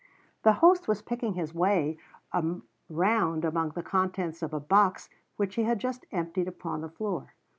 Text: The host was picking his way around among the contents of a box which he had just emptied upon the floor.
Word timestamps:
The 0.41 0.53
host 0.53 0.87
was 0.87 1.03
picking 1.03 1.35
his 1.35 1.53
way 1.53 1.99
around 2.33 3.45
among 3.45 3.69
the 3.75 3.83
contents 3.83 4.41
of 4.41 4.51
a 4.51 4.59
box 4.59 5.09
which 5.35 5.53
he 5.53 5.63
had 5.65 5.77
just 5.77 6.07
emptied 6.11 6.47
upon 6.47 6.81
the 6.81 6.89
floor. 6.89 7.35